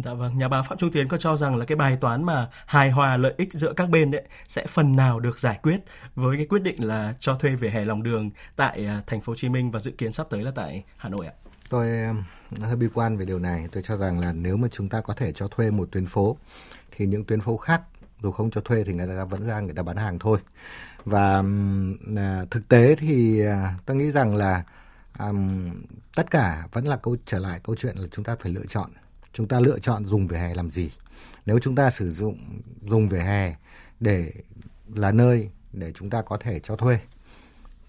[0.03, 2.49] Dạ vâng, nhà báo Phạm Trung Tiến có cho rằng là cái bài toán mà
[2.65, 5.77] hài hòa lợi ích giữa các bên đấy sẽ phần nào được giải quyết
[6.15, 9.31] với cái quyết định là cho thuê về hè lòng đường tại à, thành phố
[9.31, 11.33] Hồ Chí Minh và dự kiến sắp tới là tại Hà Nội ạ.
[11.69, 11.87] Tôi
[12.61, 15.13] hơi bi quan về điều này, tôi cho rằng là nếu mà chúng ta có
[15.13, 16.37] thể cho thuê một tuyến phố
[16.91, 17.81] thì những tuyến phố khác
[18.21, 20.39] dù không cho thuê thì người ta vẫn ra người ta bán hàng thôi.
[21.05, 21.43] Và
[22.17, 24.63] à, thực tế thì à, tôi nghĩ rằng là
[25.19, 25.71] um,
[26.15, 28.91] tất cả vẫn là câu trở lại câu chuyện là chúng ta phải lựa chọn.
[29.33, 30.91] Chúng ta lựa chọn dùng vỉa hè làm gì?
[31.45, 33.55] Nếu chúng ta sử dụng dùng vỉa hè
[33.99, 34.31] để
[34.93, 36.99] là nơi để chúng ta có thể cho thuê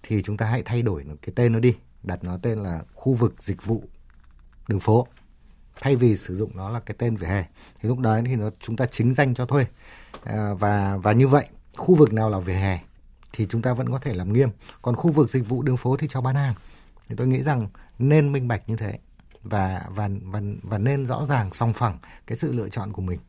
[0.03, 3.13] thì chúng ta hãy thay đổi cái tên nó đi đặt nó tên là khu
[3.13, 3.83] vực dịch vụ
[4.67, 5.07] đường phố.
[5.79, 7.45] Thay vì sử dụng nó là cái tên vỉa hè
[7.81, 9.65] thì lúc đấy thì nó chúng ta chính danh cho thuê.
[10.23, 12.79] À, và và như vậy khu vực nào là vỉa hè
[13.33, 14.49] thì chúng ta vẫn có thể làm nghiêm.
[14.81, 16.53] Còn khu vực dịch vụ đường phố thì cho bán hàng
[17.07, 17.67] thì tôi nghĩ rằng
[17.99, 18.99] nên minh bạch như thế
[19.43, 23.19] và và và và nên rõ ràng song phẳng cái sự lựa chọn của mình.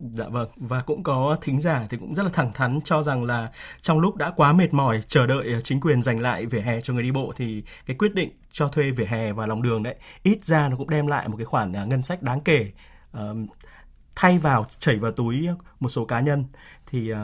[0.00, 3.24] Dạ vâng, và cũng có thính giả thì cũng rất là thẳng thắn cho rằng
[3.24, 3.50] là
[3.82, 6.80] trong lúc đã quá mệt mỏi chờ đợi ờ, chính quyền giành lại vỉa hè
[6.80, 9.82] cho người đi bộ thì cái quyết định cho thuê vỉa hè và lòng đường
[9.82, 12.72] đấy ít ra nó cũng đem lại một cái khoản ờ, ngân sách đáng kể
[13.16, 13.20] uh,
[14.14, 15.48] thay vào chảy vào túi
[15.80, 16.44] một số cá nhân
[16.86, 17.18] thì uh,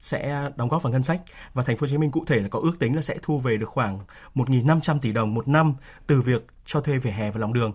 [0.00, 1.20] sẽ đóng góp vào ngân sách
[1.54, 3.38] và thành phố Hồ Chí Minh cụ thể là có ước tính là sẽ thu
[3.38, 3.98] về được khoảng
[4.34, 5.74] 1.500 tỷ đồng một năm
[6.06, 7.72] từ việc cho thuê vỉa hè và lòng đường.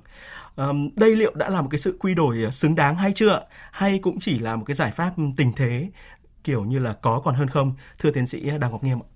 [0.56, 3.42] Um, đây liệu đã là một cái sự quy đổi ờ, xứng đáng hay chưa
[3.72, 5.90] hay cũng chỉ là một cái giải pháp tình thế
[6.44, 9.08] kiểu như là có còn hơn không thưa tiến sĩ Đào Ngọc Nghiêm ạ?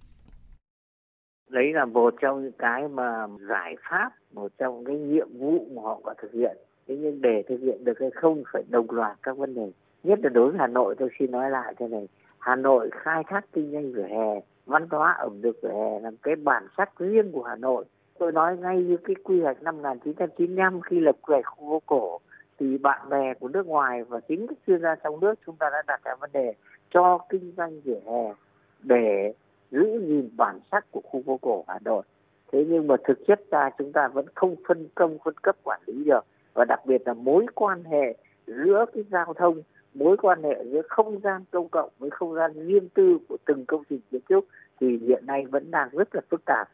[1.49, 5.81] Đấy là một trong những cái mà giải pháp, một trong cái nhiệm vụ mà
[5.81, 6.57] họ có thực hiện.
[6.87, 9.71] Thế nhưng để thực hiện được hay không phải đồng loạt các vấn đề.
[10.03, 12.07] Nhất là đối với Hà Nội tôi xin nói lại thế này
[12.39, 16.11] Hà Nội khai thác kinh doanh vỉa hè, văn hóa ẩm thực vỉa hè là
[16.23, 17.85] cái bản sắc riêng của Hà Nội.
[18.17, 21.81] Tôi nói ngay như cái quy hoạch năm 1995 khi lập quy hoạch khu phố
[21.85, 22.19] cổ
[22.59, 25.69] thì bạn bè của nước ngoài và chính các chuyên gia trong nước chúng ta
[25.69, 26.53] đã đặt ra vấn đề
[26.93, 28.33] cho kinh doanh vỉa hè
[28.79, 29.33] để
[29.71, 32.03] giữ gìn bản sắc của khu phố cổ Hà Nội.
[32.51, 35.81] Thế nhưng mà thực chất ra chúng ta vẫn không phân công phân cấp quản
[35.85, 38.15] lý được và đặc biệt là mối quan hệ
[38.47, 39.61] giữa cái giao thông
[39.99, 43.65] mối quan hệ giữa không gian công cộng với không gian riêng tư của từng
[43.65, 44.45] công trình kiến trúc
[44.81, 46.69] thì hiện nay vẫn đang rất là phức tạp.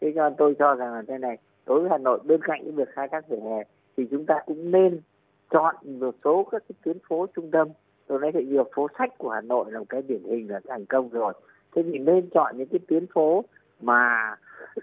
[0.00, 2.74] Thế cho tôi cho rằng là thế này, đối với Hà Nội bên cạnh những
[2.74, 3.62] việc khai thác vỉa hè
[3.96, 5.00] thì chúng ta cũng nên
[5.50, 7.68] chọn một số các cái tuyến phố trung tâm
[8.06, 10.60] tôi nói thì nhiều phố sách của Hà Nội là một cái điển hình là
[10.68, 11.32] thành công rồi
[11.74, 13.44] thế thì nên chọn những cái tuyến phố
[13.80, 14.34] mà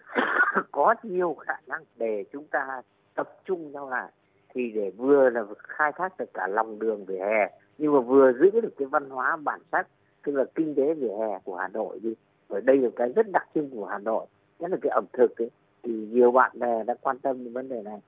[0.71, 2.81] có nhiều khả năng để chúng ta
[3.15, 4.12] tập trung nhau lại
[4.53, 8.33] thì để vừa là khai thác được cả lòng đường vỉa hè nhưng mà vừa
[8.33, 9.88] giữ được cái văn hóa bản sắc,
[10.25, 12.15] tức là kinh tế vỉa hè của Hà Nội đi
[12.47, 14.25] ở đây là cái rất đặc trưng của Hà Nội,
[14.59, 15.49] nhất là cái ẩm thực ấy,
[15.83, 17.99] thì nhiều bạn bè đã quan tâm đến vấn đề này.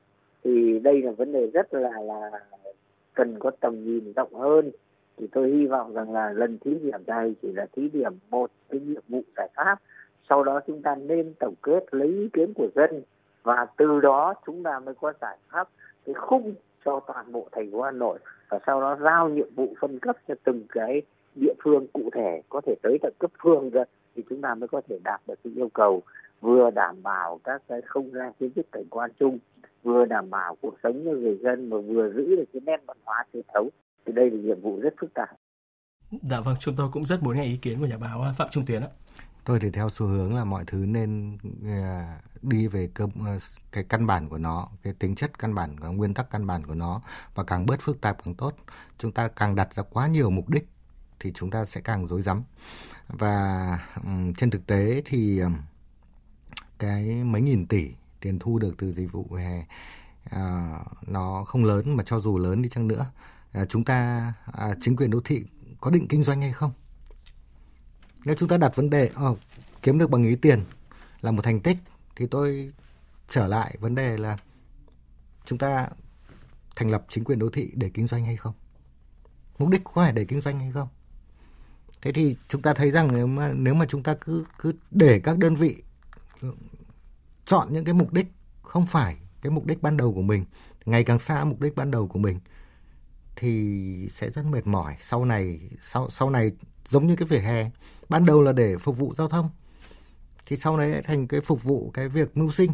[0.43, 2.32] Thì đây là vấn đề rất là là
[3.13, 4.71] cần có tầm nhìn rộng hơn.
[5.17, 8.51] Thì tôi hy vọng rằng là lần thí điểm này chỉ là thí điểm một
[8.69, 9.80] cái nhiệm vụ giải pháp,
[10.30, 13.01] sau đó chúng ta nên tổng kết lấy ý kiến của dân
[13.43, 15.67] và từ đó chúng ta mới có giải pháp
[16.08, 19.76] cái khung cho toàn bộ thành phố Hà Nội và sau đó giao nhiệm vụ
[19.82, 21.02] phân cấp cho từng cái
[21.36, 24.67] địa phương cụ thể có thể tới tận cấp phường rồi thì chúng ta mới
[24.67, 26.02] có thể đạt được cái yêu cầu
[26.41, 29.39] vừa đảm bảo các cái không gian kiến trúc cảnh quan chung
[29.84, 32.98] vừa đảm bảo cuộc sống cho người dân mà vừa giữ được cái nét văn
[33.06, 33.70] hóa truyền thống
[34.06, 35.30] thì đây là nhiệm vụ rất phức tạp.
[36.12, 38.48] Dạ vâng, chúng tôi cũng rất muốn nghe ý kiến của nhà báo à, Phạm
[38.52, 38.88] Trung Tiến ạ.
[39.48, 43.38] Tôi thì theo xu hướng là mọi thứ nên à, đi về cơ à,
[43.72, 46.66] cái căn bản của nó, cái tính chất căn bản, cái nguyên tắc căn bản
[46.66, 47.02] của nó
[47.36, 48.56] và càng bớt phức tạp càng tốt.
[48.98, 50.68] Chúng ta càng đặt ra quá nhiều mục đích
[51.20, 52.44] thì chúng ta sẽ càng rối rắm.
[53.08, 55.56] Và um, trên thực tế thì um,
[56.80, 59.66] cái mấy nghìn tỷ tiền thu được từ dịch vụ hè
[60.30, 63.06] à, nó không lớn mà cho dù lớn đi chăng nữa
[63.52, 65.46] à, chúng ta à, chính quyền đô thị
[65.82, 66.72] có định kinh doanh hay không
[68.28, 69.40] nếu chúng ta đặt vấn đề oh,
[69.82, 70.63] kiếm được bằng ý tiền
[71.22, 71.78] là một thành tích
[72.16, 72.72] thì tôi
[73.28, 74.38] trở lại vấn đề là
[75.46, 75.88] chúng ta
[76.76, 78.54] thành lập chính quyền đô thị để kinh doanh hay không?
[79.58, 80.88] Mục đích có phải để kinh doanh hay không?
[82.02, 85.20] Thế thì chúng ta thấy rằng nếu mà nếu mà chúng ta cứ cứ để
[85.20, 85.84] các đơn vị
[87.46, 88.28] chọn những cái mục đích
[88.62, 90.46] không phải cái mục đích ban đầu của mình
[90.86, 92.40] ngày càng xa mục đích ban đầu của mình
[93.39, 94.95] thì sẽ rất mệt mỏi.
[95.02, 96.52] Sau này, sau sau này
[96.86, 97.69] giống như cái vỉa hè,
[98.10, 99.50] ban đầu là để phục vụ giao thông.
[100.45, 102.73] Thì sau này thành cái phục vụ cái việc mưu sinh.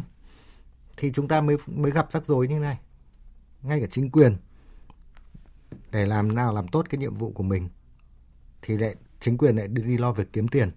[0.96, 2.78] Thì chúng ta mới mới gặp rắc rối như này.
[3.62, 4.36] Ngay cả chính quyền,
[5.92, 7.68] để làm nào làm tốt cái nhiệm vụ của mình,
[8.62, 10.70] thì lại, chính quyền lại đi lo việc kiếm tiền,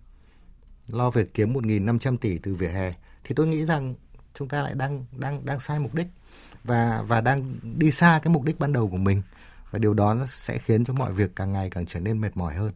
[0.87, 2.93] lo việc kiếm 1.500 tỷ từ vỉa hè.
[3.23, 3.95] Thì tôi nghĩ rằng
[4.33, 6.07] chúng ta lại đang đang đang sai mục đích
[6.63, 9.21] và và đang đi xa cái mục đích ban đầu của mình
[9.71, 12.53] và điều đó sẽ khiến cho mọi việc càng ngày càng trở nên mệt mỏi
[12.53, 12.71] hơn.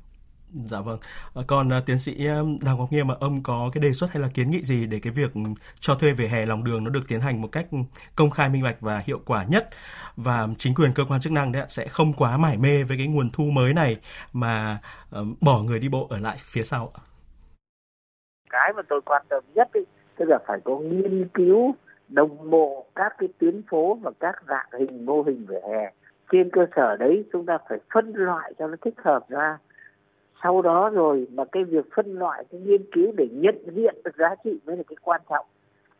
[0.53, 0.99] Dạ vâng.
[1.33, 2.27] Ờ, còn uh, tiến sĩ
[2.65, 4.99] Đào Ngọc Nghiêm mà ông có cái đề xuất hay là kiến nghị gì để
[4.99, 5.31] cái việc
[5.79, 7.67] cho thuê về hè lòng đường nó được tiến hành một cách
[8.15, 9.69] công khai minh bạch và hiệu quả nhất
[10.15, 13.07] và chính quyền cơ quan chức năng đấy sẽ không quá mải mê với cái
[13.07, 13.97] nguồn thu mới này
[14.33, 14.79] mà
[15.19, 16.91] uh, bỏ người đi bộ ở lại phía sau.
[18.49, 19.81] Cái mà tôi quan tâm nhất ý,
[20.17, 21.75] tức là phải có nghiên cứu
[22.09, 25.91] đồng bộ các cái tuyến phố và các dạng hình mô hình về hè
[26.31, 29.57] trên cơ sở đấy chúng ta phải phân loại cho nó thích hợp ra.
[30.43, 34.15] Sau đó rồi mà cái việc phân loại, cái nghiên cứu để nhận diện được
[34.17, 35.45] giá trị mới là cái quan trọng.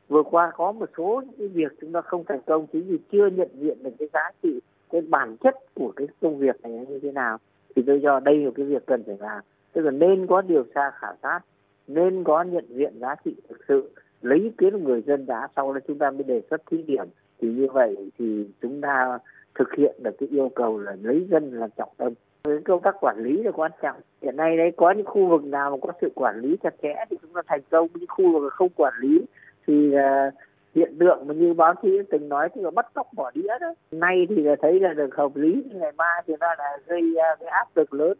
[0.07, 2.97] Vừa qua có một số những cái việc chúng ta không thành công, chính vì
[3.11, 6.85] chưa nhận diện được cái giá trị, cái bản chất của cái công việc này
[6.89, 7.37] như thế nào,
[7.75, 9.41] thì tôi cho đây là cái việc cần phải làm.
[9.73, 11.39] Tức là nên có điều tra khảo sát,
[11.87, 13.89] nên có nhận diện giá trị thực sự,
[14.21, 16.83] lấy ý kiến của người dân đã sau đó chúng ta mới đề xuất thí
[16.83, 17.05] điểm
[17.41, 19.19] thì như vậy thì chúng ta
[19.55, 22.13] thực hiện được cái yêu cầu là lấy dân làm trọng tâm.
[22.43, 23.97] Cái công tác quản lý là quan trọng.
[24.21, 27.05] Hiện nay đấy có những khu vực nào mà có sự quản lý chặt chẽ
[27.09, 29.21] thì chúng ta thành công những khu vực không quản lý
[29.67, 30.33] thì uh,
[30.75, 33.73] hiện tượng mà như báo chí từng nói thì là bắt cóc bỏ đĩa đó.
[33.91, 37.39] Nay thì là thấy là được hợp lý ngày mai thì nó là gây uh,
[37.39, 38.17] cái áp lực lớn.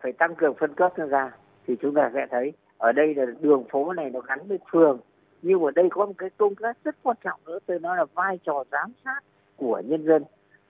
[0.00, 1.32] Phải tăng cường phân cấp ra
[1.66, 2.52] thì chúng ta sẽ thấy.
[2.78, 4.98] Ở đây là đường phố này nó gắn với phường
[5.42, 8.04] nhưng ở đây có một cái công tác rất quan trọng nữa tôi nói là
[8.14, 9.20] vai trò giám sát
[9.56, 10.24] của nhân dân.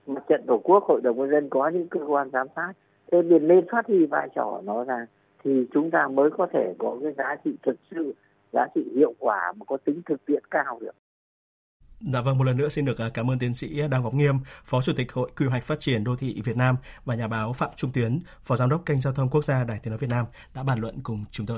[0.07, 2.73] Mặt trận tổ quốc hội đồng nhân dân có những cơ quan giám sát.
[3.11, 5.05] Thế nên nên phát huy vai trò nó ra
[5.43, 8.13] thì chúng ta mới có thể có cái giá trị thực sự
[8.53, 10.95] giá trị hiệu quả mà có tính thực tiễn cao được.
[12.13, 14.35] Dạ vâng, một lần nữa xin được à, cảm ơn tiến sĩ Đào Ngọc Nghiêm,
[14.65, 17.53] Phó Chủ tịch Hội Quy hoạch Phát triển Đô thị Việt Nam và nhà báo
[17.53, 20.09] Phạm Trung Tiến, Phó Giám đốc kênh Giao thông Quốc gia Đài Tiếng nói Việt
[20.09, 21.57] Nam đã bàn luận cùng chúng tôi.